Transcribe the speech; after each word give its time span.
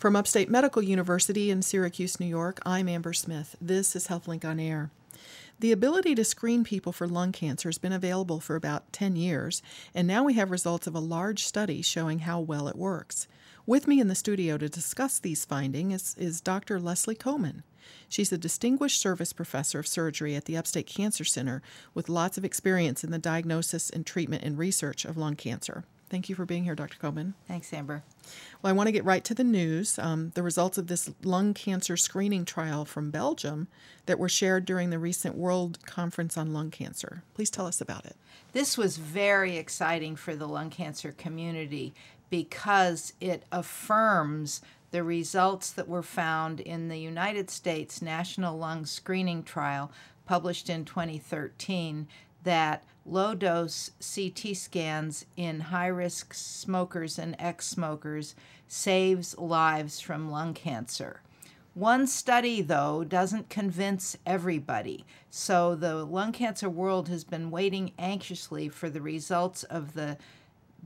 From 0.00 0.16
Upstate 0.16 0.48
Medical 0.48 0.80
University 0.80 1.50
in 1.50 1.60
Syracuse, 1.60 2.18
New 2.18 2.24
York, 2.24 2.58
I'm 2.64 2.88
Amber 2.88 3.12
Smith. 3.12 3.54
This 3.60 3.94
is 3.94 4.08
HealthLink 4.08 4.46
on 4.46 4.58
Air. 4.58 4.90
The 5.58 5.72
ability 5.72 6.14
to 6.14 6.24
screen 6.24 6.64
people 6.64 6.90
for 6.90 7.06
lung 7.06 7.32
cancer 7.32 7.68
has 7.68 7.76
been 7.76 7.92
available 7.92 8.40
for 8.40 8.56
about 8.56 8.90
10 8.94 9.14
years, 9.14 9.60
and 9.94 10.08
now 10.08 10.24
we 10.24 10.32
have 10.32 10.50
results 10.50 10.86
of 10.86 10.94
a 10.94 11.00
large 11.00 11.44
study 11.44 11.82
showing 11.82 12.20
how 12.20 12.40
well 12.40 12.66
it 12.66 12.76
works. 12.76 13.28
With 13.66 13.86
me 13.86 14.00
in 14.00 14.08
the 14.08 14.14
studio 14.14 14.56
to 14.56 14.70
discuss 14.70 15.18
these 15.18 15.44
findings 15.44 15.92
is, 15.92 16.16
is 16.16 16.40
Dr. 16.40 16.80
Leslie 16.80 17.14
Kohman. 17.14 17.62
She's 18.08 18.32
a 18.32 18.38
distinguished 18.38 19.02
service 19.02 19.34
professor 19.34 19.80
of 19.80 19.86
surgery 19.86 20.34
at 20.34 20.46
the 20.46 20.56
Upstate 20.56 20.86
Cancer 20.86 21.24
Center 21.24 21.60
with 21.92 22.08
lots 22.08 22.38
of 22.38 22.44
experience 22.46 23.04
in 23.04 23.10
the 23.10 23.18
diagnosis 23.18 23.90
and 23.90 24.06
treatment 24.06 24.44
and 24.44 24.56
research 24.56 25.04
of 25.04 25.18
lung 25.18 25.36
cancer. 25.36 25.84
Thank 26.10 26.28
you 26.28 26.34
for 26.34 26.44
being 26.44 26.64
here, 26.64 26.74
Dr. 26.74 26.98
Kohman. 26.98 27.34
Thanks, 27.46 27.72
Amber. 27.72 28.02
Well, 28.60 28.70
I 28.70 28.72
want 28.74 28.88
to 28.88 28.92
get 28.92 29.04
right 29.04 29.22
to 29.22 29.32
the 29.32 29.44
news. 29.44 29.96
Um, 29.96 30.32
the 30.34 30.42
results 30.42 30.76
of 30.76 30.88
this 30.88 31.08
lung 31.22 31.54
cancer 31.54 31.96
screening 31.96 32.44
trial 32.44 32.84
from 32.84 33.12
Belgium 33.12 33.68
that 34.06 34.18
were 34.18 34.28
shared 34.28 34.64
during 34.64 34.90
the 34.90 34.98
recent 34.98 35.36
World 35.36 35.78
Conference 35.86 36.36
on 36.36 36.52
Lung 36.52 36.72
Cancer. 36.72 37.22
Please 37.34 37.48
tell 37.48 37.66
us 37.66 37.80
about 37.80 38.06
it. 38.06 38.16
This 38.52 38.76
was 38.76 38.96
very 38.96 39.56
exciting 39.56 40.16
for 40.16 40.34
the 40.34 40.48
lung 40.48 40.68
cancer 40.68 41.12
community 41.12 41.94
because 42.28 43.12
it 43.20 43.44
affirms 43.52 44.60
the 44.90 45.04
results 45.04 45.70
that 45.70 45.88
were 45.88 46.02
found 46.02 46.58
in 46.58 46.88
the 46.88 46.98
United 46.98 47.50
States 47.50 48.02
National 48.02 48.58
Lung 48.58 48.84
Screening 48.84 49.44
Trial 49.44 49.92
published 50.26 50.68
in 50.68 50.84
2013 50.84 52.08
that 52.42 52.82
low 53.10 53.34
dose 53.34 53.90
CT 53.98 54.56
scans 54.56 55.26
in 55.36 55.58
high 55.60 55.88
risk 55.88 56.32
smokers 56.32 57.18
and 57.18 57.34
ex 57.38 57.66
smokers 57.66 58.36
saves 58.68 59.36
lives 59.36 59.98
from 59.98 60.30
lung 60.30 60.54
cancer. 60.54 61.20
One 61.74 62.06
study, 62.06 62.62
though, 62.62 63.04
doesn't 63.04 63.48
convince 63.48 64.16
everybody. 64.24 65.04
So 65.30 65.74
the 65.74 66.04
lung 66.04 66.32
cancer 66.32 66.68
world 66.68 67.08
has 67.08 67.24
been 67.24 67.50
waiting 67.50 67.92
anxiously 67.98 68.68
for 68.68 68.88
the 68.88 69.00
results 69.00 69.64
of 69.64 69.94
the 69.94 70.16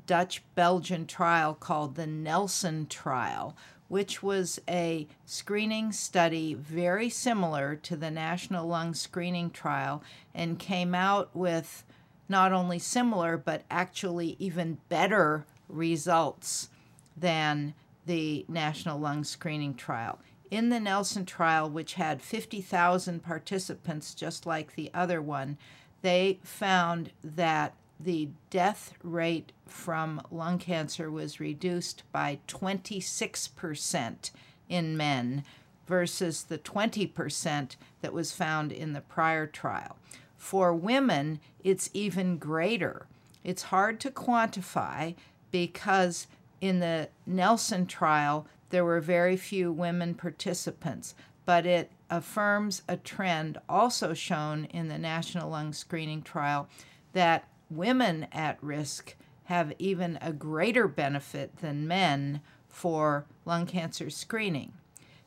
Dutch 0.06 0.42
Belgian 0.55 1.06
trial 1.06 1.55
called 1.55 1.94
the 1.94 2.06
Nelson 2.06 2.86
trial, 2.86 3.56
which 3.88 4.22
was 4.22 4.61
a 4.69 5.06
screening 5.25 5.92
study 5.92 6.55
very 6.55 7.09
similar 7.09 7.77
to 7.77 7.97
the 7.97 8.11
National 8.11 8.66
Lung 8.66 8.94
Screening 8.94 9.50
Trial 9.50 10.03
and 10.34 10.59
came 10.59 10.94
out 10.94 11.34
with 11.34 11.84
not 12.28 12.53
only 12.53 12.78
similar 12.78 13.36
but 13.36 13.62
actually 13.70 14.36
even 14.39 14.78
better 14.89 15.47
results 15.69 16.69
than 17.16 17.75
the 18.06 18.44
National 18.48 18.98
Lung 18.98 19.25
Screening 19.25 19.75
Trial. 19.75 20.19
In 20.50 20.69
the 20.69 20.81
Nelson 20.81 21.25
trial, 21.25 21.69
which 21.69 21.94
had 21.94 22.22
50,000 22.22 23.22
participants 23.22 24.14
just 24.14 24.47
like 24.47 24.75
the 24.75 24.91
other 24.92 25.20
one, 25.20 25.56
they 26.03 26.39
found 26.42 27.11
that 27.22 27.75
the 27.98 28.28
death 28.50 28.92
rate 29.03 29.53
from 29.66 30.20
lung 30.31 30.59
cancer 30.59 31.11
was 31.11 31.41
reduced 31.41 32.03
by 32.12 32.38
26% 32.47 34.31
in 34.69 34.97
men 34.97 35.44
versus 35.86 36.44
the 36.44 36.59
20% 36.59 37.77
that 38.00 38.12
was 38.12 38.33
found 38.33 38.72
in 38.72 38.92
the 38.92 39.00
prior 39.00 39.47
trial. 39.47 39.97
For 40.45 40.75
women, 40.75 41.41
it's 41.62 41.89
even 41.95 42.37
greater. 42.37 43.06
It's 43.45 43.62
hard 43.62 43.98
to 44.00 44.11
quantify 44.11 45.14
because 45.50 46.27
in 46.61 46.81
the 46.81 47.09
Nelson 47.27 47.87
trial, 47.87 48.47
there 48.69 48.84
were 48.84 49.00
very 49.00 49.39
few 49.39 49.72
women 49.72 50.12
participants, 50.15 51.15
but 51.47 51.65
it 51.65 51.91
affirms 52.11 52.83
a 52.87 52.98
trend 52.98 53.56
also 53.70 54.12
shown 54.12 54.67
in 54.67 54.89
the 54.89 54.98
National 54.98 55.48
Lung 55.48 55.72
Screening 55.72 56.20
Trial 56.20 56.69
that 57.15 57.49
women 57.71 58.27
at 58.31 58.62
risk 58.62 59.16
have 59.44 59.72
even 59.78 60.19
a 60.21 60.31
greater 60.31 60.87
benefit 60.87 61.56
than 61.62 61.88
men 61.88 62.43
for 62.69 63.25
lung 63.47 63.65
cancer 63.65 64.10
screening. 64.10 64.75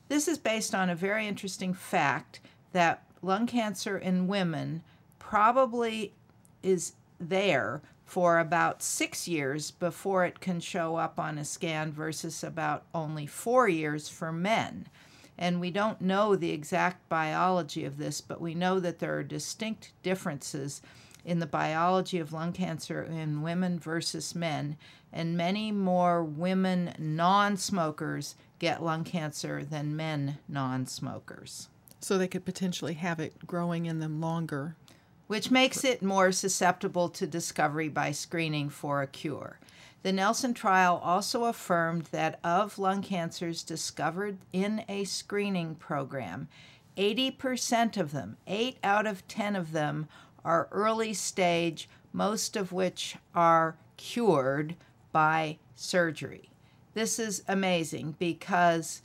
This 0.09 0.27
is 0.27 0.38
based 0.38 0.75
on 0.75 0.91
a 0.91 0.95
very 0.95 1.27
interesting 1.27 1.73
fact 1.73 2.39
that 2.72 3.01
lung 3.23 3.47
cancer 3.47 3.97
in 3.97 4.27
women 4.27 4.83
probably 5.27 6.13
is 6.63 6.93
there 7.19 7.81
for 8.05 8.39
about 8.39 8.81
six 8.81 9.27
years 9.27 9.71
before 9.71 10.23
it 10.23 10.39
can 10.39 10.57
show 10.61 10.95
up 10.95 11.19
on 11.19 11.38
a 11.38 11.43
scan 11.43 11.91
versus 11.91 12.45
about 12.45 12.83
only 12.95 13.27
four 13.27 13.67
years 13.67 14.07
for 14.07 14.31
men. 14.31 14.88
And 15.38 15.59
we 15.59 15.69
don't 15.69 15.99
know 15.99 16.38
the 16.38 16.51
exact 16.51 17.09
biology 17.09 17.83
of 17.83 17.97
this, 17.97 18.21
but 18.21 18.39
we 18.39 18.55
know 18.55 18.79
that 18.79 18.99
there 18.99 19.17
are 19.17 19.23
distinct 19.23 19.91
differences 20.01 20.81
in 21.25 21.39
the 21.39 21.45
biology 21.45 22.19
of 22.19 22.31
lung 22.31 22.53
cancer 22.53 23.03
in 23.03 23.41
women 23.41 23.77
versus 23.77 24.33
men, 24.33 24.77
and 25.11 25.35
many 25.35 25.73
more 25.73 26.23
women 26.23 26.94
non 26.97 27.57
smokers 27.57 28.35
get 28.59 28.81
lung 28.81 29.03
cancer 29.03 29.65
than 29.65 29.97
men 29.97 30.38
non 30.47 30.85
smokers. 30.85 31.67
So 31.99 32.17
they 32.17 32.29
could 32.29 32.45
potentially 32.45 32.94
have 32.94 33.19
it 33.19 33.45
growing 33.45 33.88
in 33.88 33.99
them 33.99 34.21
longer. 34.21 34.77
Which 35.27 35.51
makes 35.51 35.83
it 35.83 36.01
more 36.01 36.31
susceptible 36.31 37.09
to 37.09 37.27
discovery 37.27 37.89
by 37.89 38.11
screening 38.11 38.69
for 38.69 39.01
a 39.01 39.07
cure. 39.07 39.59
The 40.03 40.13
Nelson 40.13 40.53
trial 40.53 41.01
also 41.03 41.45
affirmed 41.45 42.05
that 42.11 42.39
of 42.43 42.79
lung 42.79 43.01
cancers 43.01 43.63
discovered 43.63 44.38
in 44.53 44.85
a 44.88 45.03
screening 45.03 45.75
program, 45.75 46.47
80% 46.97 47.97
of 47.97 48.11
them, 48.11 48.38
8 48.47 48.77
out 48.83 49.05
of 49.05 49.27
10 49.27 49.55
of 49.55 49.73
them, 49.73 50.07
are 50.45 50.69
early 50.71 51.13
stage, 51.13 51.89
most 52.13 52.55
of 52.55 52.71
which 52.71 53.17
are 53.35 53.75
cured 53.97 54.75
by 55.11 55.57
surgery. 55.75 56.49
This 56.94 57.19
is 57.19 57.44
amazing 57.47 58.15
because 58.17 59.01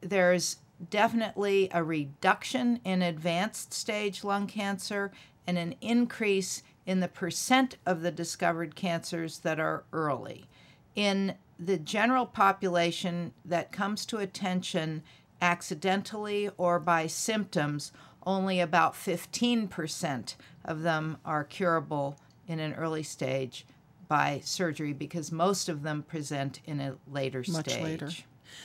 there's 0.00 0.58
definitely 0.90 1.68
a 1.72 1.82
reduction 1.82 2.80
in 2.84 3.02
advanced 3.02 3.72
stage 3.72 4.24
lung 4.24 4.46
cancer 4.46 5.10
and 5.46 5.58
an 5.58 5.74
increase 5.80 6.62
in 6.86 7.00
the 7.00 7.08
percent 7.08 7.76
of 7.86 8.02
the 8.02 8.10
discovered 8.10 8.74
cancers 8.74 9.38
that 9.40 9.60
are 9.60 9.84
early. 9.92 10.46
In 10.94 11.34
the 11.58 11.78
general 11.78 12.26
population 12.26 13.32
that 13.44 13.72
comes 13.72 14.06
to 14.06 14.18
attention 14.18 15.02
accidentally 15.40 16.50
or 16.56 16.78
by 16.78 17.06
symptoms, 17.06 17.92
only 18.24 18.60
about 18.60 18.94
15% 18.94 20.34
of 20.64 20.82
them 20.82 21.18
are 21.24 21.44
curable 21.44 22.16
in 22.46 22.60
an 22.60 22.74
early 22.74 23.02
stage 23.02 23.66
by 24.08 24.40
surgery 24.44 24.92
because 24.92 25.30
most 25.30 25.68
of 25.68 25.82
them 25.82 26.02
present 26.02 26.60
in 26.66 26.80
a 26.80 26.96
later 27.10 27.44
Much 27.48 27.70
stage. 27.70 27.82
later. 27.82 28.10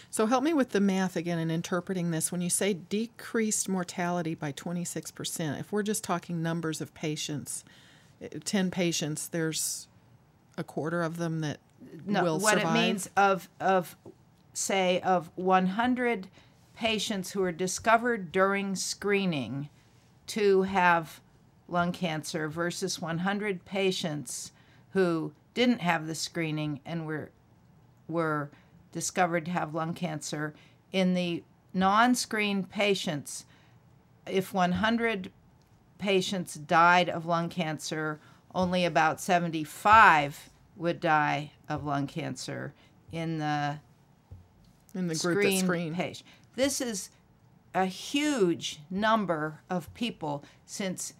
So 0.10 0.26
help 0.26 0.44
me 0.44 0.54
with 0.54 0.70
the 0.72 0.80
math 0.80 1.16
again 1.16 1.40
in 1.40 1.52
interpreting 1.52 2.12
this. 2.12 2.32
When 2.32 2.42
you 2.42 2.50
say 2.50 2.74
decreased 2.74 3.68
mortality 3.70 4.36
by 4.36 4.52
26%, 4.52 5.60
if 5.60 5.72
we're 5.72 5.84
just 5.84 6.04
talking 6.04 6.42
numbers 6.42 6.82
of 6.82 6.94
patients, 6.94 7.64
eh, 8.22 8.30
10 8.44 8.72
patients, 8.72 9.28
there's 9.28 9.88
a 10.58 10.64
quarter 10.64 11.02
of 11.04 11.18
them 11.18 11.42
that 11.42 11.60
No, 12.06 12.24
will 12.24 12.40
what 12.40 12.54
survive. 12.54 12.66
What 12.74 12.80
it 12.80 12.88
means 12.88 13.10
of 13.18 13.50
of 13.60 13.96
say 14.54 15.02
of 15.02 15.30
100 15.36 16.28
patients 16.76 17.32
who 17.32 17.44
are 17.44 17.52
discovered 17.52 18.32
during 18.32 18.76
screening 18.76 19.70
to 20.28 20.64
have 20.64 21.22
lung 21.68 21.92
cancer 21.92 22.48
versus 22.48 23.02
100 23.02 23.66
patients 23.66 24.52
who 24.92 25.34
didn't 25.54 25.82
have 25.82 26.08
the 26.08 26.16
screening 26.16 26.80
and 26.86 27.06
were 27.06 27.32
were 28.08 28.50
discovered 28.96 29.44
to 29.44 29.52
have 29.52 29.76
lung 29.76 29.94
cancer 29.94 30.56
in 30.94 31.14
the 31.14 31.44
non-screened 31.74 32.70
patients 32.70 33.46
if 34.26 34.54
100 34.54 35.30
patients 36.00 36.54
died 36.54 37.10
of 37.10 37.26
lung 37.26 37.50
cancer 37.50 38.22
only 38.56 38.86
about 38.86 39.20
75 39.20 40.50
would 40.78 41.02
die 41.02 41.52
of 41.68 41.84
lung 41.84 42.08
cancer 42.08 42.74
in 43.12 43.38
the 43.38 43.78
in 44.94 45.08
the 45.08 45.16
group 45.16 45.40
screen 45.40 45.60
screened. 45.60 45.96
patient. 45.98 46.28
This 46.56 46.80
is 46.80 47.10
a 47.74 47.86
huge 47.86 48.80
number 48.90 49.60
of 49.70 49.94
people 49.94 50.46
since 50.66 51.14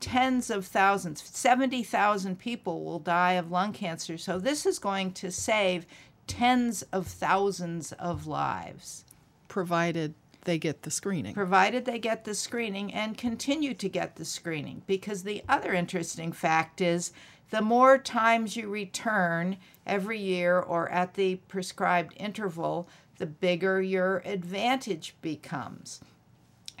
tens 0.00 0.48
of 0.50 0.64
thousands, 0.66 1.22
70,000 1.22 2.38
people 2.38 2.84
will 2.84 2.98
die 2.98 3.32
of 3.32 3.50
lung 3.50 3.72
cancer. 3.72 4.16
So 4.16 4.38
this 4.38 4.64
is 4.64 4.78
going 4.78 5.12
to 5.14 5.30
save 5.30 5.86
tens 6.28 6.82
of 6.92 7.08
thousands 7.08 7.92
of 7.92 8.26
lives, 8.28 9.04
provided 9.48 10.14
they 10.44 10.58
get 10.58 10.82
the 10.82 10.90
screening. 10.90 11.34
provided 11.34 11.84
they 11.84 11.98
get 11.98 12.24
the 12.24 12.34
screening 12.34 12.94
and 12.94 13.18
continue 13.18 13.74
to 13.74 13.88
get 13.88 14.16
the 14.16 14.24
screening. 14.24 14.82
Because 14.86 15.24
the 15.24 15.42
other 15.48 15.74
interesting 15.74 16.32
fact 16.32 16.80
is 16.80 17.12
the 17.50 17.60
more 17.60 17.98
times 17.98 18.56
you 18.56 18.68
return 18.68 19.56
every 19.86 20.18
year 20.18 20.58
or 20.58 20.88
at 20.90 21.14
the 21.14 21.36
prescribed 21.48 22.14
interval, 22.16 22.88
the 23.18 23.26
bigger 23.26 23.82
your 23.82 24.22
advantage 24.24 25.16
becomes. 25.20 26.00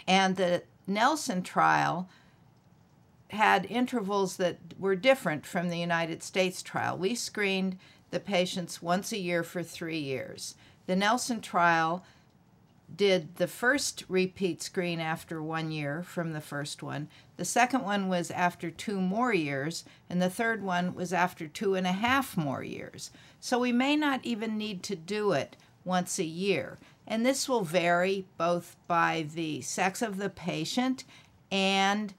And 0.06 0.36
the 0.36 0.62
Nelson 0.86 1.42
trial 1.42 2.08
had 3.30 3.66
intervals 3.66 4.36
that 4.36 4.58
were 4.78 4.96
different 4.96 5.44
from 5.44 5.68
the 5.68 5.78
United 5.78 6.22
States 6.22 6.62
trial. 6.62 6.96
We 6.96 7.14
screened 7.14 7.78
the 8.10 8.20
patients 8.20 8.82
once 8.82 9.12
a 9.12 9.18
year 9.18 9.42
for 9.42 9.62
three 9.62 9.98
years. 9.98 10.54
The 10.86 10.96
Nelson 10.96 11.40
trial 11.40 12.04
did 12.94 13.36
the 13.36 13.46
first 13.46 14.04
repeat 14.08 14.62
screen 14.62 14.98
after 14.98 15.42
one 15.42 15.70
year 15.70 16.02
from 16.02 16.32
the 16.32 16.40
first 16.40 16.82
one. 16.82 17.08
The 17.36 17.44
second 17.44 17.84
one 17.84 18.08
was 18.08 18.30
after 18.30 18.70
two 18.70 19.00
more 19.00 19.32
years, 19.32 19.84
and 20.08 20.22
the 20.22 20.30
third 20.30 20.62
one 20.62 20.94
was 20.94 21.12
after 21.12 21.46
two 21.46 21.74
and 21.74 21.86
a 21.86 21.92
half 21.92 22.36
more 22.36 22.62
years. 22.62 23.10
So 23.40 23.58
we 23.58 23.72
may 23.72 23.94
not 23.94 24.20
even 24.24 24.56
need 24.56 24.82
to 24.84 24.96
do 24.96 25.32
it 25.32 25.56
once 25.84 26.18
a 26.18 26.24
year. 26.24 26.78
And 27.06 27.24
this 27.24 27.48
will 27.48 27.62
vary 27.62 28.26
both 28.36 28.76
by 28.86 29.26
the 29.34 29.60
sex 29.60 30.02
of 30.02 30.16
the 30.16 30.30
patient 30.30 31.04
and 31.50 32.14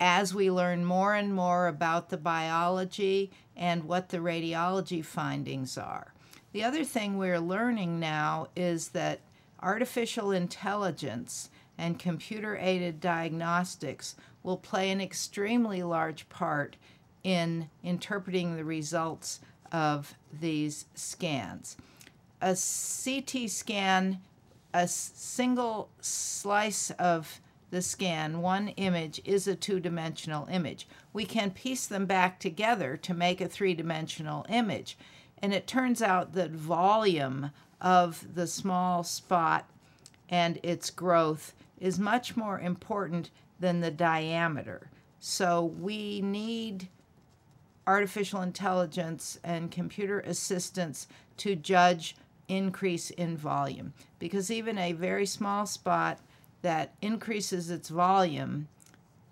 as 0.00 0.34
we 0.34 0.50
learn 0.50 0.84
more 0.84 1.14
and 1.14 1.34
more 1.34 1.68
about 1.68 2.08
the 2.08 2.16
biology 2.16 3.30
and 3.56 3.84
what 3.84 4.10
the 4.10 4.18
radiology 4.18 5.04
findings 5.04 5.78
are. 5.78 6.12
The 6.52 6.64
other 6.64 6.84
thing 6.84 7.18
we're 7.18 7.40
learning 7.40 8.00
now 8.00 8.48
is 8.56 8.88
that 8.88 9.20
artificial 9.62 10.30
intelligence 10.30 11.50
and 11.78 11.98
computer 11.98 12.56
aided 12.56 13.00
diagnostics 13.00 14.16
will 14.42 14.56
play 14.56 14.90
an 14.90 15.00
extremely 15.00 15.82
large 15.82 16.28
part 16.28 16.76
in 17.24 17.68
interpreting 17.82 18.56
the 18.56 18.64
results 18.64 19.40
of 19.72 20.14
these 20.32 20.86
scans. 20.94 21.76
A 22.40 22.54
CT 22.56 23.50
scan, 23.50 24.20
a 24.72 24.86
single 24.86 25.88
slice 26.00 26.90
of 26.92 27.40
the 27.70 27.82
scan, 27.82 28.40
one 28.40 28.68
image 28.68 29.20
is 29.24 29.46
a 29.46 29.56
two 29.56 29.80
dimensional 29.80 30.46
image. 30.46 30.86
We 31.12 31.24
can 31.24 31.50
piece 31.50 31.86
them 31.86 32.06
back 32.06 32.38
together 32.38 32.96
to 32.98 33.14
make 33.14 33.40
a 33.40 33.48
three 33.48 33.74
dimensional 33.74 34.46
image. 34.48 34.96
And 35.42 35.52
it 35.52 35.66
turns 35.66 36.00
out 36.00 36.32
that 36.34 36.52
volume 36.52 37.50
of 37.80 38.34
the 38.34 38.46
small 38.46 39.02
spot 39.02 39.68
and 40.28 40.58
its 40.62 40.90
growth 40.90 41.54
is 41.78 41.98
much 41.98 42.36
more 42.36 42.58
important 42.58 43.30
than 43.60 43.80
the 43.80 43.90
diameter. 43.90 44.90
So 45.18 45.64
we 45.64 46.20
need 46.20 46.88
artificial 47.86 48.42
intelligence 48.42 49.38
and 49.44 49.70
computer 49.70 50.20
assistance 50.20 51.06
to 51.38 51.54
judge 51.54 52.16
increase 52.48 53.10
in 53.10 53.36
volume 53.36 53.92
because 54.18 54.50
even 54.50 54.78
a 54.78 54.92
very 54.92 55.26
small 55.26 55.66
spot 55.66 56.18
that 56.62 56.94
increases 57.00 57.70
its 57.70 57.88
volume 57.88 58.68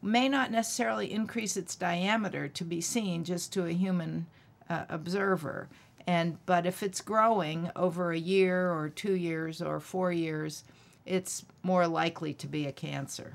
may 0.03 0.29
not 0.29 0.51
necessarily 0.51 1.11
increase 1.11 1.57
its 1.57 1.75
diameter 1.75 2.47
to 2.47 2.65
be 2.65 2.81
seen 2.81 3.25
just 3.25 3.53
to 3.53 3.65
a 3.65 3.73
human 3.73 4.27
uh, 4.69 4.85
observer 4.89 5.69
and 6.07 6.39
but 6.47 6.67
if 6.67 6.83
it's 6.83 7.01
growing 7.01 7.71
over 7.75 8.13
a 8.13 8.19
year 8.19 8.71
or 8.71 8.89
2 8.89 9.15
years 9.15 9.63
or 9.63 9.81
4 9.81 10.13
years 10.13 10.65
it's 11.07 11.45
more 11.63 11.87
likely 11.87 12.35
to 12.35 12.47
be 12.47 12.67
a 12.67 12.73
cancer 12.73 13.35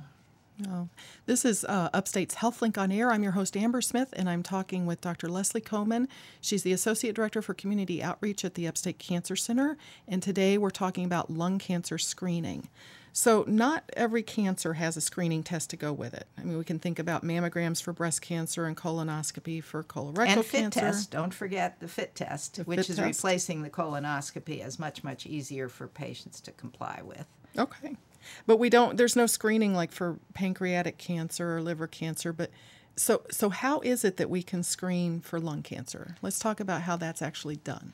Oh. 0.68 0.89
This 1.25 1.45
is 1.45 1.63
uh, 1.63 1.89
Upstate's 1.94 2.36
HealthLink 2.36 2.77
on 2.77 2.91
Air. 2.91 3.12
I'm 3.12 3.24
your 3.24 3.31
host, 3.31 3.56
Amber 3.56 3.81
Smith, 3.81 4.13
and 4.13 4.30
I'm 4.30 4.44
talking 4.44 4.86
with 4.86 5.00
Dr. 5.00 5.30
Leslie 5.30 5.62
Kohman. 5.62 6.07
She's 6.41 6.63
the 6.63 6.74
Associate 6.74 7.15
Director 7.15 7.41
for 7.41 7.53
Community 7.53 8.03
Outreach 8.03 8.44
at 8.44 8.56
the 8.56 8.68
Upstate 8.68 9.00
Cancer 9.00 9.36
Center, 9.36 9.77
and 10.07 10.21
today 10.21 10.57
we're 10.57 10.69
talking 10.69 11.06
about 11.06 11.31
lung 11.31 11.59
cancer 11.59 11.97
screening. 11.97 12.68
So, 13.11 13.44
not 13.47 13.83
every 13.94 14.23
cancer 14.23 14.73
has 14.73 14.95
a 14.95 15.01
screening 15.01 15.44
test 15.44 15.69
to 15.71 15.77
go 15.77 15.91
with 15.91 16.13
it. 16.13 16.27
I 16.38 16.44
mean, 16.44 16.57
we 16.57 16.63
can 16.63 16.79
think 16.79 17.00
about 17.00 17.23
mammograms 17.23 17.81
for 17.81 17.91
breast 17.91 18.21
cancer 18.21 18.65
and 18.65 18.77
colonoscopy 18.77 19.63
for 19.63 19.83
colorectal 19.83 20.27
and 20.27 20.45
fit 20.45 20.59
cancer. 20.61 20.79
test. 20.81 21.11
Don't 21.11 21.33
forget 21.33 21.79
the 21.79 21.88
fit 21.88 22.15
test, 22.15 22.56
The 22.56 22.63
which 22.63 22.77
FIT 22.79 22.89
is 22.91 22.95
test. 22.97 23.17
replacing 23.19 23.61
the 23.63 23.69
colonoscopy 23.69 24.61
as 24.61 24.79
much 24.79 25.03
much 25.03 25.25
easier 25.25 25.69
for 25.69 25.88
patients 25.88 26.39
to 26.41 26.51
comply 26.51 27.01
with. 27.03 27.25
Okay. 27.57 27.97
But 28.45 28.57
we 28.57 28.69
don't 28.69 28.95
there's 28.97 29.15
no 29.15 29.25
screening 29.25 29.73
like 29.73 29.91
for 29.91 30.17
pancreatic 30.33 30.97
cancer 30.97 31.57
or 31.57 31.62
liver 31.62 31.88
cancer, 31.88 32.31
but 32.31 32.51
so 32.95 33.21
so 33.31 33.50
how 33.50 33.79
is 33.79 34.03
it 34.05 34.17
that 34.17 34.29
we 34.29 34.44
can 34.44 34.62
screen 34.62 35.19
for 35.21 35.39
lung 35.39 35.63
cancer? 35.63 36.15
Let's 36.21 36.38
talk 36.38 36.59
about 36.59 36.81
how 36.83 36.95
that's 36.95 37.21
actually 37.21 37.55
done. 37.57 37.94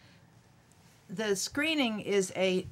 the 1.10 1.36
screening 1.36 2.02
is 2.02 2.34
a 2.36 2.66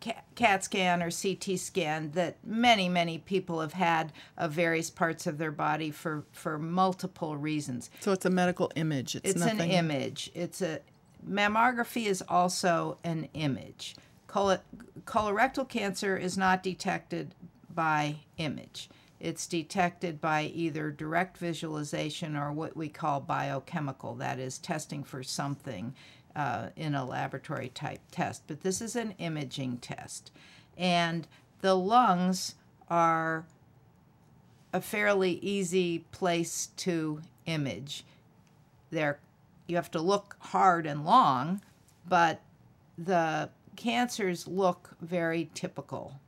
CAT 0.00 0.64
scan 0.64 1.02
or 1.02 1.10
CT 1.10 1.58
scan 1.58 2.10
that 2.12 2.36
many, 2.44 2.88
many 2.88 3.18
people 3.18 3.60
have 3.60 3.72
had 3.72 4.12
of 4.36 4.52
various 4.52 4.90
parts 4.90 5.26
of 5.26 5.38
their 5.38 5.50
body 5.50 5.90
for, 5.90 6.24
for 6.32 6.58
multiple 6.58 7.36
reasons. 7.36 7.90
So 8.00 8.12
it's 8.12 8.26
a 8.26 8.30
medical 8.30 8.70
image. 8.76 9.16
It's, 9.16 9.30
It's 9.30 9.40
nothing 9.40 9.70
an 9.70 9.70
image. 9.70 10.30
It's 10.34 10.62
a 10.62 10.80
mammography 11.28 12.06
is 12.06 12.22
also 12.28 12.98
an 13.04 13.28
image. 13.34 13.96
Colo- 14.26 14.60
colorectal 15.04 15.68
cancer 15.68 16.16
is 16.16 16.36
not 16.36 16.62
detected 16.62 17.34
by 17.74 18.16
image. 18.36 18.90
It's 19.18 19.46
detected 19.46 20.20
by 20.20 20.42
either 20.42 20.90
direct 20.90 21.38
visualization 21.38 22.36
or 22.36 22.52
what 22.52 22.76
we 22.76 22.88
call 22.88 23.20
biochemical, 23.20 24.14
that 24.16 24.38
is, 24.38 24.58
testing 24.58 25.02
for 25.04 25.22
something 25.22 25.94
uh, 26.36 26.68
in 26.76 26.94
a 26.94 27.04
laboratory 27.04 27.70
type 27.70 28.02
test. 28.10 28.42
But 28.46 28.60
this 28.60 28.80
is 28.82 28.94
an 28.94 29.14
imaging 29.18 29.78
test. 29.78 30.30
And 30.76 31.26
the 31.62 31.74
lungs 31.74 32.54
are 32.90 33.46
a 34.72 34.80
fairly 34.80 35.32
easy 35.38 36.00
place 36.12 36.68
to 36.76 37.22
image. 37.46 38.04
They're, 38.90 39.18
you 39.66 39.76
have 39.76 39.90
to 39.92 40.00
look 40.00 40.36
hard 40.38 40.86
and 40.86 41.04
long, 41.04 41.62
but 42.06 42.42
the 42.98 43.48
cancers 43.74 44.46
look 44.46 44.90
very 45.00 45.50
typical. 45.54 46.20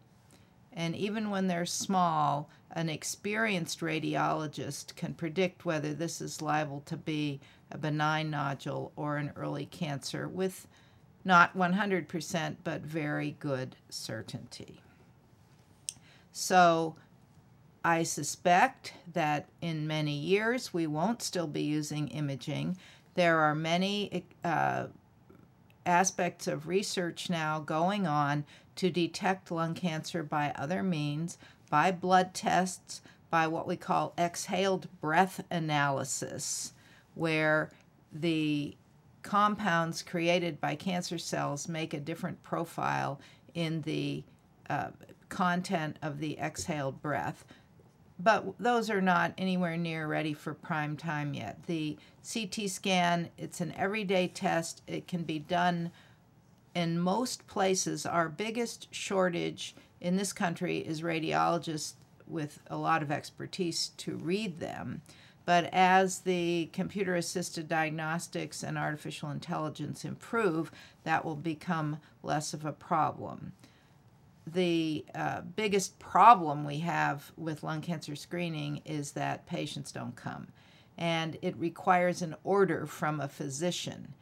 And 0.73 0.97
even 0.97 1.29
when 1.29 1.49
they're 1.49 1.67
small, 1.67 2.49
an 2.71 2.89
experienced 2.89 3.81
radiologist 3.81 4.97
can 4.97 5.13
predict 5.13 5.65
whether 5.65 5.93
this 5.93 6.21
is 6.21 6.41
liable 6.41 6.83
to 6.87 6.97
be 6.97 7.41
a 7.71 7.79
benign 7.79 8.31
nodule 8.31 8.93
or 8.97 9.17
an 9.17 9.33
early 9.37 9.67
cancer 9.67 10.29
with 10.29 10.67
not 11.25 11.57
100%, 11.57 12.57
but 12.65 12.81
very 12.81 13.37
good 13.39 13.77
certainty. 13.91 14.81
So 16.33 16.97
I 17.85 18.03
suspect 18.03 18.95
that 19.13 19.49
in 19.61 19.87
many 19.87 20.15
years 20.15 20.73
we 20.73 20.87
won't 20.87 21.23
still 21.23 21.47
be 21.47 21.63
using 21.63 22.09
imaging. 22.09 22.77
There 23.15 23.39
are 23.41 23.55
many 23.55 24.25
uh, 24.45 24.87
aspects 25.85 26.47
of 26.47 26.69
research 26.69 27.29
now 27.29 27.61
going 27.61 28.07
on 28.07 28.45
to 28.77 28.91
detect 28.91 29.51
lung 29.51 29.75
cancer 29.75 30.23
by 30.23 30.53
other 30.55 30.83
means, 30.83 31.39
by 31.71 31.91
blood 31.91 32.35
tests, 32.35 33.01
by 33.31 33.47
what 33.47 33.67
we 33.67 33.77
call 33.77 34.15
exhaled 34.17 34.89
breath 35.01 35.45
analysis, 35.51 36.73
where 37.19 37.71
the 38.13 38.77
compounds 39.23 40.03
created 40.03 40.61
by 40.61 40.75
cancer 40.75 41.19
cells 41.19 41.69
make 41.69 41.93
a 41.93 42.01
different 42.01 42.43
profile 42.43 43.21
in 43.55 43.83
the 43.83 44.23
uh, 44.71 44.89
content 45.29 45.99
of 46.03 46.19
the 46.19 46.39
exhaled 46.39 47.03
breath. 47.03 47.45
But 48.21 48.59
those 48.59 48.91
are 48.91 49.01
not 49.01 49.33
anywhere 49.39 49.77
near 49.77 50.07
ready 50.07 50.33
for 50.33 50.55
prime 50.55 50.97
time 50.97 51.35
yet. 51.35 51.63
The 51.67 51.97
CT 52.33 52.69
scan, 52.69 53.31
it's 53.39 53.61
an 53.61 53.73
everyday 53.77 54.29
test. 54.29 54.83
It 54.87 55.07
can 55.07 55.23
be 55.23 55.39
done 55.39 55.93
in 56.75 56.99
most 56.99 57.47
places. 57.47 58.07
Our 58.07 58.29
biggest 58.29 58.93
shortage 58.93 59.75
in 60.01 60.17
this 60.17 60.33
country 60.33 60.79
is 60.79 61.03
radiologists 61.03 61.95
with 62.27 62.61
a 62.69 62.77
lot 62.77 63.03
of 63.03 63.11
expertise 63.11 63.89
to 63.99 64.17
read 64.17 64.59
them. 64.59 65.03
But 65.49 65.71
as 65.73 66.19
the 66.19 66.69
computer 66.75 67.15
assisted 67.15 67.69
diagnostics 67.69 68.63
and 68.63 68.77
artificial 68.77 69.31
intelligence 69.31 70.05
improve, 70.05 70.71
that 71.05 71.25
will 71.25 71.37
become 71.37 72.01
less 72.23 72.53
of 72.53 72.67
a 72.67 72.73
problem. 72.73 73.53
The 74.47 75.07
uh, 75.15 75.41
biggest 75.57 75.99
problem 75.99 76.67
we 76.67 76.81
have 76.81 77.33
with 77.39 77.63
lung 77.63 77.81
cancer 77.81 78.15
screening 78.15 78.83
is 78.85 79.13
that 79.13 79.47
patients 79.47 79.91
don't 79.91 80.15
come, 80.15 80.49
and 80.99 81.39
it 81.41 81.57
requires 81.57 82.21
an 82.21 82.37
order 82.45 82.85
from 82.85 83.19
a 83.19 83.27
physician. 83.27 84.13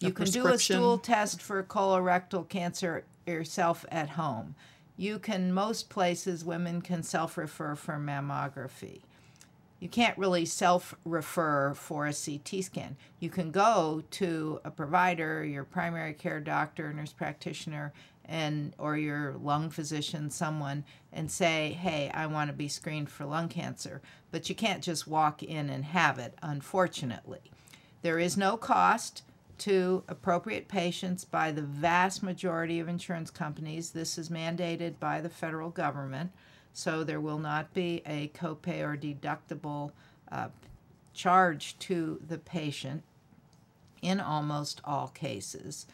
A 0.00 0.06
You 0.06 0.12
can 0.12 0.26
do 0.26 0.46
a 0.46 0.56
stool 0.60 0.96
test 0.96 1.42
for 1.42 1.60
colorectal 1.64 2.48
cancer 2.48 3.02
yourself 3.26 3.84
at 3.90 4.10
home. 4.10 4.54
You 4.96 5.18
can, 5.18 5.52
most 5.52 5.90
places, 5.90 6.44
women 6.44 6.82
can 6.82 7.02
self 7.02 7.36
refer 7.36 7.74
for 7.74 7.94
mammography. 7.94 9.00
You 9.80 9.88
can't 9.88 10.18
really 10.18 10.44
self 10.44 10.94
refer 11.04 11.72
for 11.74 12.06
a 12.06 12.12
CT 12.12 12.64
scan. 12.64 12.96
You 13.20 13.30
can 13.30 13.50
go 13.50 14.02
to 14.12 14.60
a 14.64 14.70
provider, 14.70 15.44
your 15.44 15.64
primary 15.64 16.14
care 16.14 16.40
doctor, 16.40 16.92
nurse 16.92 17.12
practitioner, 17.12 17.92
and 18.28 18.74
or 18.78 18.96
your 18.96 19.34
lung 19.42 19.70
physician 19.70 20.28
someone 20.28 20.84
and 21.10 21.30
say 21.30 21.70
hey 21.80 22.10
i 22.12 22.26
want 22.26 22.50
to 22.50 22.52
be 22.52 22.68
screened 22.68 23.08
for 23.08 23.24
lung 23.24 23.48
cancer. 23.48 24.02
But 24.30 24.48
you 24.48 24.54
can't 24.54 24.82
just 24.82 25.08
walk 25.08 25.42
in 25.42 25.70
and 25.70 25.84
have 25.86 26.18
it 26.18 26.34
unfortunately. 26.42 27.50
There 28.02 28.18
is 28.18 28.36
no 28.36 28.56
cost 28.56 29.22
to 29.58 30.04
appropriate 30.06 30.68
patients 30.68 31.24
by 31.24 31.50
the 31.50 31.62
vast 31.62 32.22
majority 32.22 32.78
of 32.78 32.88
insurance 32.88 33.30
companies. 33.30 33.90
This 33.90 34.18
is 34.18 34.28
mandated 34.28 35.00
by 35.00 35.20
the 35.20 35.30
federal 35.30 35.70
government 35.70 36.30
so 36.72 37.04
there 37.04 37.20
will 37.20 37.38
not 37.38 37.72
be 37.74 38.02
a 38.06 38.28
copay 38.28 38.82
or 38.82 38.96
deductible 38.96 39.92
uh, 40.30 40.48
charge 41.12 41.78
to 41.78 42.20
the 42.26 42.38
patient 42.38 43.02
in 44.02 44.20
almost 44.20 44.80
all 44.84 45.08
cases 45.08 45.86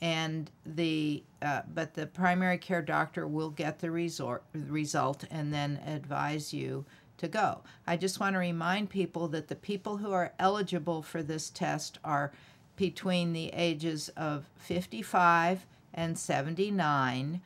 and 0.00 0.50
the 0.64 1.22
uh, 1.42 1.62
but 1.74 1.94
the 1.94 2.06
primary 2.06 2.58
care 2.58 2.82
doctor 2.82 3.26
will 3.26 3.50
get 3.50 3.78
the 3.78 3.90
resort, 3.90 4.42
result 4.54 5.24
and 5.30 5.52
then 5.52 5.80
advise 5.86 6.52
you 6.52 6.84
to 7.18 7.28
go. 7.28 7.60
I 7.86 7.96
just 7.96 8.18
want 8.18 8.34
to 8.34 8.38
remind 8.38 8.90
people 8.90 9.28
that 9.28 9.48
the 9.48 9.56
people 9.56 9.98
who 9.98 10.12
are 10.12 10.32
eligible 10.38 11.02
for 11.02 11.22
this 11.22 11.50
test 11.50 11.98
are 12.02 12.32
between 12.76 13.32
the 13.32 13.48
ages 13.48 14.08
of 14.16 14.48
55 14.56 15.66
and 15.92 16.18
79 16.18 17.40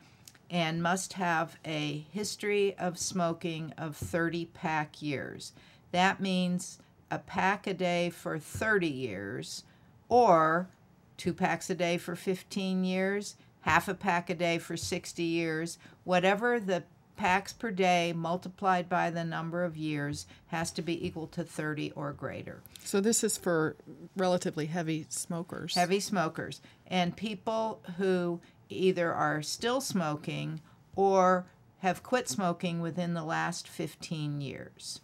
and 0.49 0.81
must 0.81 1.13
have 1.13 1.57
a 1.65 2.05
history 2.11 2.75
of 2.77 2.97
smoking 2.97 3.73
of 3.77 3.95
30 3.95 4.45
pack 4.47 5.01
years. 5.01 5.53
That 5.91 6.19
means 6.19 6.79
a 7.11 7.19
pack 7.19 7.67
a 7.67 7.73
day 7.73 8.09
for 8.09 8.37
30 8.37 8.87
years 8.87 9.63
or 10.09 10.67
two 11.17 11.33
packs 11.33 11.69
a 11.69 11.75
day 11.75 11.97
for 11.97 12.15
15 12.15 12.83
years, 12.83 13.35
half 13.61 13.87
a 13.87 13.93
pack 13.93 14.29
a 14.29 14.35
day 14.35 14.57
for 14.57 14.77
60 14.77 15.23
years, 15.23 15.77
whatever 16.03 16.59
the 16.59 16.83
packs 17.15 17.53
per 17.53 17.71
day 17.71 18.13
multiplied 18.13 18.89
by 18.89 19.09
the 19.09 19.23
number 19.23 19.63
of 19.63 19.77
years 19.77 20.27
has 20.47 20.71
to 20.71 20.81
be 20.81 21.05
equal 21.05 21.27
to 21.27 21.43
30 21.43 21.91
or 21.95 22.11
greater. 22.11 22.61
So 22.83 22.99
this 22.99 23.23
is 23.23 23.37
for 23.37 23.75
relatively 24.17 24.65
heavy 24.65 25.05
smokers. 25.09 25.75
Heavy 25.75 25.99
smokers 25.99 26.61
and 26.87 27.15
people 27.15 27.81
who 27.97 28.41
either 28.69 29.13
are 29.13 29.41
still 29.41 29.81
smoking 29.81 30.61
or 30.95 31.45
have 31.79 32.03
quit 32.03 32.27
smoking 32.27 32.81
within 32.81 33.13
the 33.13 33.23
last 33.23 33.67
15 33.67 34.41
years. 34.41 35.01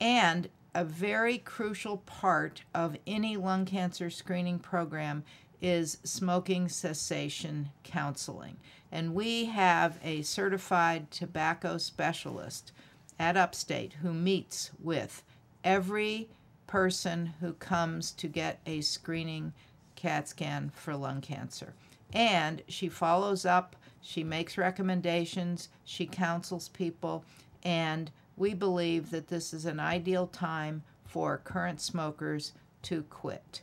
And 0.00 0.48
a 0.74 0.84
very 0.84 1.38
crucial 1.38 1.98
part 1.98 2.62
of 2.74 2.96
any 3.06 3.36
lung 3.36 3.64
cancer 3.64 4.10
screening 4.10 4.58
program 4.58 5.24
is 5.62 5.98
smoking 6.04 6.68
cessation 6.68 7.70
counseling. 7.82 8.56
And 8.92 9.14
we 9.14 9.46
have 9.46 9.98
a 10.04 10.22
certified 10.22 11.10
tobacco 11.10 11.78
specialist 11.78 12.72
at 13.18 13.36
Upstate 13.36 13.94
who 13.94 14.12
meets 14.12 14.70
with 14.82 15.22
every 15.64 16.28
person 16.66 17.32
who 17.40 17.54
comes 17.54 18.10
to 18.12 18.28
get 18.28 18.60
a 18.66 18.80
screening 18.80 19.52
CAT 19.94 20.28
scan 20.28 20.70
for 20.74 20.94
lung 20.94 21.20
cancer. 21.20 21.72
And 22.16 22.62
she 22.66 22.88
follows 22.88 23.44
up, 23.44 23.76
she 24.00 24.24
makes 24.24 24.56
recommendations, 24.56 25.68
she 25.84 26.06
counsels 26.06 26.70
people, 26.70 27.26
and 27.62 28.10
we 28.38 28.54
believe 28.54 29.10
that 29.10 29.28
this 29.28 29.52
is 29.52 29.66
an 29.66 29.78
ideal 29.78 30.26
time 30.26 30.82
for 31.04 31.36
current 31.44 31.78
smokers 31.78 32.54
to 32.84 33.02
quit. 33.10 33.60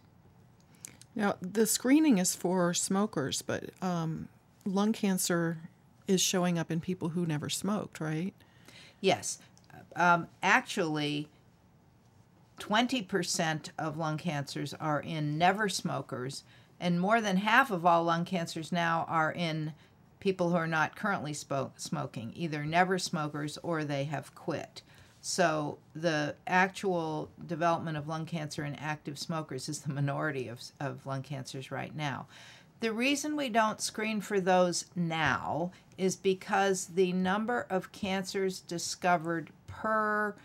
Now, 1.16 1.36
the 1.42 1.66
screening 1.66 2.20
is 2.20 2.36
for 2.36 2.76
smokers, 2.76 3.42
but 3.42 3.72
um, 3.82 4.28
lung 4.66 4.94
cancer 4.94 5.58
is 6.08 6.22
showing 6.22 6.60
up 6.60 6.70
in 6.70 6.80
people 6.80 7.10
who 7.10 7.26
never 7.26 7.50
smoked, 7.50 8.00
right? 8.00 8.36
Yes. 9.02 9.40
Um, 9.96 10.28
actually, 10.44 11.28
20% 12.60 13.70
of 13.80 13.98
lung 13.98 14.20
cancers 14.20 14.76
are 14.76 15.00
in 15.00 15.40
never 15.40 15.70
smokers, 15.70 16.44
and 16.84 17.00
more 17.00 17.22
than 17.22 17.38
half 17.38 17.72
of 17.72 17.86
all 17.86 18.04
lung 18.04 18.26
cancers 18.26 18.70
now 18.70 19.06
are 19.08 19.32
in 19.32 19.72
people 20.20 20.50
who 20.50 20.58
are 20.58 20.68
not 20.68 20.98
currently 20.98 21.34
smoking, 21.34 22.34
either 22.36 22.66
never 22.66 23.00
smokers 23.00 23.58
or 23.64 23.86
they 23.86 24.04
have 24.04 24.36
quit. 24.36 24.82
So 25.22 25.78
the 25.96 26.36
actual 26.46 27.30
development 27.48 27.96
of 27.96 28.10
lung 28.10 28.26
cancer 28.26 28.66
in 28.66 28.76
active 28.76 29.18
smokers 29.18 29.70
is 29.70 29.80
the 29.80 29.94
minority 29.94 30.50
of, 30.50 30.62
of 30.82 31.06
lung 31.06 31.22
cancers 31.22 31.72
right 31.72 31.96
now. 31.96 32.28
The 32.82 32.92
reason 32.92 33.38
we 33.38 33.48
don't 33.48 33.80
screen 33.80 34.20
for 34.20 34.42
those 34.42 34.84
now 34.94 35.72
is 35.98 36.18
because 36.18 36.88
the 36.88 37.14
number 37.14 37.66
of 37.70 37.94
cancers 37.94 38.60
discovered 38.60 39.52
per 39.68 40.36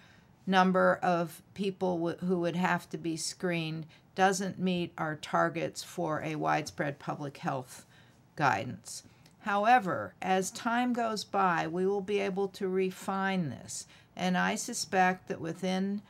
number 0.48 0.98
of 1.02 1.42
people 1.54 2.16
who 2.20 2.40
would 2.40 2.56
have 2.56 2.88
to 2.90 2.98
be 2.98 3.16
screened 3.16 3.86
doesn't 4.14 4.58
meet 4.58 4.92
our 4.98 5.14
targets 5.14 5.84
for 5.84 6.22
a 6.22 6.34
widespread 6.34 6.98
public 6.98 7.36
health 7.36 7.86
guidance. 8.34 9.04
However, 9.40 10.14
as 10.20 10.50
time 10.50 10.92
goes 10.92 11.24
by, 11.24 11.66
we 11.68 11.86
will 11.86 12.00
be 12.00 12.18
able 12.18 12.48
to 12.48 12.66
refine 12.66 13.50
this. 13.50 13.86
And 14.16 14.36
I 14.36 14.56
suspect 14.56 15.28
that 15.28 15.40
within 15.40 16.02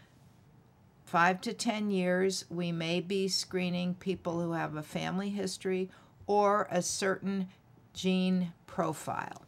five 1.04 1.40
to 1.42 1.52
10 1.52 1.90
years, 1.90 2.45
we 2.49 2.73
may 2.73 3.00
be 3.00 3.28
screening 3.28 3.95
people 3.95 4.40
who 4.40 4.52
have 4.52 4.76
a 4.76 4.83
family 4.83 5.30
history 5.30 5.90
or 6.26 6.68
a 6.71 6.80
certain 6.80 7.49
gene 7.92 8.52
profile. 8.66 9.42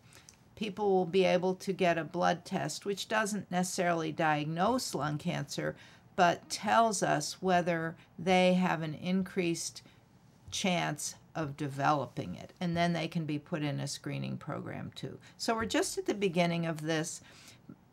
People 0.60 0.90
will 0.90 1.06
be 1.06 1.24
able 1.24 1.54
to 1.54 1.72
get 1.72 1.96
a 1.96 2.04
blood 2.04 2.44
test, 2.44 2.84
which 2.84 3.08
doesn't 3.08 3.50
necessarily 3.50 4.12
diagnose 4.12 4.94
lung 4.94 5.16
cancer, 5.16 5.74
but 6.16 6.50
tells 6.50 7.02
us 7.02 7.40
whether 7.40 7.96
they 8.18 8.52
have 8.52 8.82
an 8.82 8.92
increased 8.92 9.80
chance 10.50 11.14
of 11.34 11.56
developing 11.56 12.34
it. 12.34 12.52
And 12.60 12.76
then 12.76 12.92
they 12.92 13.08
can 13.08 13.24
be 13.24 13.38
put 13.38 13.62
in 13.62 13.80
a 13.80 13.86
screening 13.86 14.36
program 14.36 14.92
too. 14.94 15.18
So 15.38 15.54
we're 15.54 15.64
just 15.64 15.96
at 15.96 16.04
the 16.04 16.12
beginning 16.12 16.66
of 16.66 16.82
this. 16.82 17.22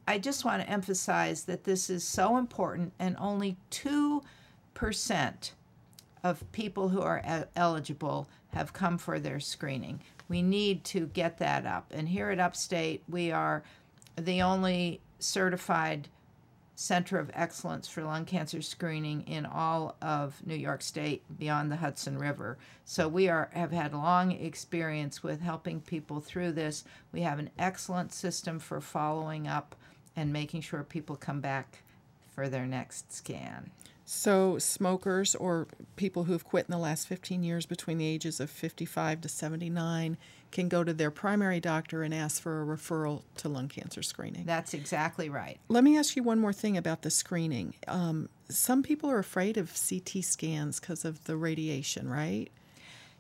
I 0.06 0.18
just 0.18 0.44
want 0.44 0.62
to 0.62 0.70
emphasize 0.70 1.46
that 1.46 1.64
this 1.64 1.90
is 1.90 2.04
so 2.04 2.36
important, 2.36 2.92
and 3.00 3.16
only 3.18 3.56
2% 3.72 5.52
of 6.22 6.52
people 6.52 6.90
who 6.90 7.02
are 7.02 7.48
eligible 7.56 8.28
have 8.50 8.74
come 8.74 8.98
for 8.98 9.20
their 9.20 9.40
screening. 9.40 10.02
We 10.30 10.42
need 10.42 10.84
to 10.86 11.08
get 11.08 11.38
that 11.40 11.66
up. 11.66 11.92
And 11.92 12.10
here 12.10 12.30
at 12.30 12.40
Upstate, 12.40 13.04
we 13.08 13.32
are 13.32 13.64
the 14.16 14.42
only 14.42 15.02
certified 15.20 16.10
Center 16.76 17.18
of 17.18 17.32
Excellence 17.34 17.88
for 17.88 18.04
Lung 18.04 18.24
Cancer 18.24 18.62
Screening 18.62 19.22
in 19.22 19.48
all 19.48 19.96
of 20.00 20.46
New 20.46 20.56
York 20.56 20.84
State 20.84 21.24
beyond 21.40 21.72
the 21.72 21.78
Hudson 21.78 22.20
River. 22.20 22.60
So 22.86 23.08
we 23.08 23.30
are 23.30 23.50
have 23.54 23.72
had 23.72 23.96
long 23.96 24.32
experience 24.32 25.24
with 25.24 25.42
helping 25.42 25.82
people 25.82 26.22
through 26.22 26.52
this. 26.52 26.84
We 27.12 27.22
have 27.22 27.40
an 27.40 27.50
excellent 27.58 28.14
system 28.14 28.60
for 28.60 28.80
following 28.80 29.48
up 29.48 29.76
and 30.16 30.32
making 30.32 30.62
sure 30.62 30.84
people 30.84 31.16
come 31.16 31.42
back 31.42 31.82
for 32.36 32.48
their 32.48 32.68
next 32.68 33.12
scan. 33.12 33.72
So, 34.10 34.58
smokers 34.58 35.36
or 35.36 35.68
people 35.98 36.24
who've 36.24 36.44
quit 36.46 36.66
in 36.66 36.72
the 36.72 36.78
last 36.78 37.10
15 37.10 37.44
years 37.44 37.66
between 37.66 37.98
the 37.98 38.08
ages 38.08 38.40
of 38.40 38.50
55 38.50 39.20
to 39.20 39.28
79 39.28 40.16
can 40.50 40.70
go 40.70 40.86
to 40.86 40.94
their 40.94 41.12
primary 41.12 41.60
doctor 41.60 42.04
and 42.04 42.14
ask 42.14 42.42
for 42.42 42.62
a 42.62 42.66
referral 42.66 43.24
to 43.36 43.50
lung 43.50 43.68
cancer 43.68 44.02
screening. 44.02 44.46
That's 44.46 44.74
exactly 44.74 45.28
right. 45.28 45.60
Let 45.68 45.84
me 45.84 45.98
ask 45.98 46.16
you 46.16 46.24
one 46.24 46.40
more 46.40 46.54
thing 46.54 46.78
about 46.78 47.02
the 47.02 47.10
screening. 47.10 47.74
Um, 47.86 48.30
some 48.48 48.82
people 48.82 49.12
are 49.12 49.20
afraid 49.20 49.58
of 49.58 49.74
CT 49.74 50.24
scans 50.24 50.80
because 50.80 51.04
of 51.04 51.26
the 51.26 51.36
radiation, 51.36 52.10
right? 52.10 52.48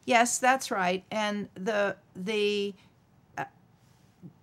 Yes, 0.05 0.37
that's 0.37 0.71
right. 0.71 1.03
And 1.11 1.49
the 1.55 1.97
the 2.15 2.73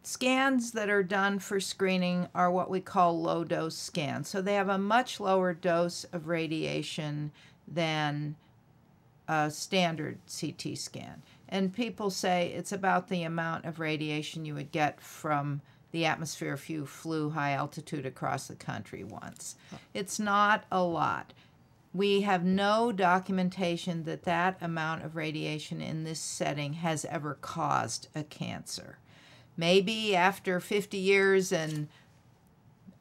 scans 0.02 0.72
that 0.72 0.90
are 0.90 1.02
done 1.02 1.38
for 1.38 1.60
screening 1.60 2.28
are 2.34 2.50
what 2.50 2.70
we 2.70 2.80
call 2.80 3.20
low 3.20 3.44
dose 3.44 3.76
scans. 3.76 4.28
So 4.28 4.42
they 4.42 4.54
have 4.54 4.68
a 4.68 4.78
much 4.78 5.20
lower 5.20 5.54
dose 5.54 6.04
of 6.04 6.28
radiation 6.28 7.32
than 7.66 8.36
a 9.28 9.50
standard 9.50 10.18
CT 10.28 10.76
scan. 10.76 11.22
And 11.48 11.72
people 11.72 12.10
say 12.10 12.52
it's 12.52 12.72
about 12.72 13.08
the 13.08 13.22
amount 13.22 13.64
of 13.64 13.78
radiation 13.78 14.44
you 14.44 14.54
would 14.54 14.72
get 14.72 15.00
from 15.00 15.62
the 15.92 16.04
atmosphere 16.04 16.52
if 16.52 16.68
you 16.68 16.84
flew 16.84 17.30
high 17.30 17.52
altitude 17.52 18.04
across 18.04 18.48
the 18.48 18.56
country 18.56 19.04
once. 19.04 19.54
It's 19.94 20.18
not 20.18 20.64
a 20.70 20.82
lot. 20.82 21.32
We 21.94 22.22
have 22.22 22.44
no 22.44 22.90
documentation 22.90 24.02
that 24.02 24.24
that 24.24 24.58
amount 24.60 25.04
of 25.04 25.14
radiation 25.14 25.80
in 25.80 26.02
this 26.02 26.18
setting 26.18 26.72
has 26.74 27.04
ever 27.04 27.38
caused 27.40 28.08
a 28.14 28.24
cancer. 28.24 28.98
Maybe 29.56 30.16
after 30.16 30.60
50 30.60 30.96
years 30.96 31.52
and 31.52 31.88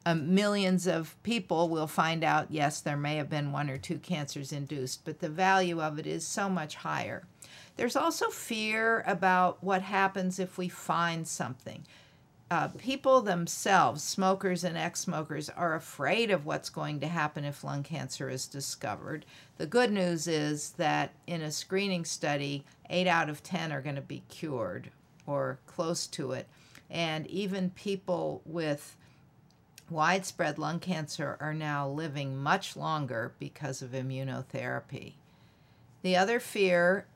um, 0.06 0.34
millions 0.34 0.86
of 0.86 1.20
people 1.22 1.68
will 1.68 1.86
find 1.86 2.22
out 2.22 2.50
yes, 2.50 2.80
there 2.80 2.96
may 2.96 3.16
have 3.16 3.30
been 3.30 3.52
one 3.52 3.70
or 3.70 3.78
two 3.78 3.98
cancers 3.98 4.52
induced, 4.52 5.04
but 5.04 5.20
the 5.20 5.28
value 5.28 5.80
of 5.80 5.98
it 5.98 6.06
is 6.06 6.26
so 6.26 6.48
much 6.48 6.76
higher. 6.76 7.24
There's 7.76 7.96
also 7.96 8.28
fear 8.28 9.02
about 9.06 9.64
what 9.64 9.82
happens 9.82 10.38
if 10.38 10.58
we 10.58 10.68
find 10.68 11.26
something. 11.26 11.84
Uh, 12.50 12.68
people 12.68 13.22
themselves, 13.22 14.04
smokers 14.04 14.62
and 14.62 14.76
ex 14.76 15.00
smokers, 15.00 15.48
are 15.48 15.74
afraid 15.74 16.30
of 16.30 16.44
what's 16.44 16.68
going 16.68 17.00
to 17.00 17.08
happen 17.08 17.44
if 17.44 17.64
lung 17.64 17.82
cancer 17.82 18.28
is 18.28 18.46
discovered. 18.46 19.24
The 19.56 19.66
good 19.66 19.90
news 19.90 20.28
is 20.28 20.70
that 20.72 21.14
in 21.26 21.40
a 21.40 21.50
screening 21.50 22.04
study, 22.04 22.64
8 22.90 23.08
out 23.08 23.30
of 23.30 23.42
10 23.42 23.72
are 23.72 23.80
going 23.80 23.96
to 23.96 24.02
be 24.02 24.22
cured 24.28 24.90
or 25.26 25.58
close 25.66 26.06
to 26.08 26.32
it. 26.32 26.48
And 26.90 27.26
even 27.26 27.70
people 27.70 28.42
with 28.44 28.96
widespread 29.90 30.58
lung 30.58 30.80
cancer 30.80 31.36
are 31.40 31.54
now 31.54 31.88
living 31.88 32.36
much 32.36 32.76
longer 32.76 33.34
because 33.38 33.82
of 33.82 33.90
immunotherapy. 33.90 35.14
The 36.02 36.16
other 36.16 36.40
fear 36.40 37.06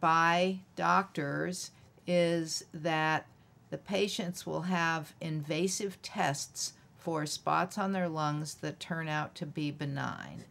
by 0.00 0.60
doctors 0.76 1.70
is 2.06 2.64
that 2.74 3.26
the 3.70 3.78
patients 3.78 4.46
will 4.46 4.62
have 4.62 5.14
invasive 5.20 6.00
tests 6.02 6.74
for 6.98 7.26
spots 7.26 7.78
on 7.78 7.92
their 7.92 8.08
lungs 8.08 8.54
that 8.54 8.78
turn 8.78 9.08
out 9.08 9.34
to 9.34 9.46
be 9.46 9.70
benign. 9.70 10.44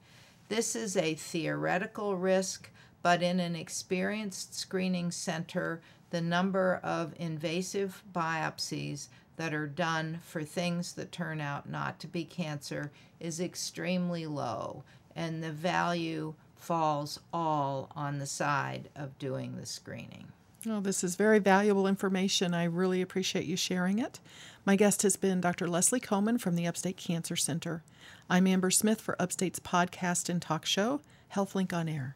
This 0.50 0.76
is 0.76 0.98
a 0.98 1.14
theoretical 1.14 2.18
risk, 2.18 2.70
but 3.02 3.24
in 3.24 3.40
an 3.40 3.56
experienced 3.56 4.54
screening 4.54 5.12
center, 5.12 5.82
the 6.12 6.22
number 6.22 6.80
of 6.84 7.14
invasive 7.18 8.04
biopsies 8.14 9.08
that 9.38 9.54
are 9.54 9.68
done 9.68 10.20
for 10.24 10.44
things 10.44 10.94
that 10.94 11.12
turn 11.12 11.42
out 11.42 11.68
not 11.68 12.00
to 12.00 12.08
be 12.08 12.24
cancer 12.24 12.92
is 13.20 13.40
extremely 13.40 14.28
low, 14.28 14.84
and 15.16 15.42
the 15.42 15.52
value 15.52 16.34
falls 16.56 17.20
all 17.34 17.90
on 17.96 18.20
the 18.20 18.28
side 18.28 18.90
of 18.96 19.18
doing 19.18 19.58
the 19.58 19.66
screening. 19.66 20.28
Oh, 20.70 20.80
this 20.80 21.04
is 21.04 21.16
very 21.16 21.40
valuable 21.40 21.88
information. 21.88 22.54
I 22.54 22.66
really 22.66 23.02
appreciate 23.02 23.46
you 23.46 23.58
sharing 23.58 23.98
it. 23.98 24.20
My 24.64 24.76
guest 24.76 25.02
has 25.02 25.16
been 25.16 25.42
Dr. 25.42 25.68
Leslie 25.68 26.00
Kohman 26.00 26.40
from 26.40 26.56
the 26.56 26.68
Upstate 26.68 26.98
Cancer 26.98 27.36
Center. 27.36 27.82
I'm 28.30 28.46
Amber 28.46 28.70
Smith 28.70 29.02
for 29.02 29.20
Upstate's 29.20 29.60
podcast 29.60 30.30
and 30.30 30.40
talk 30.40 30.68
show, 30.68 31.02
HealthLink 31.34 31.74
on 31.74 31.90
Air. 31.90 32.16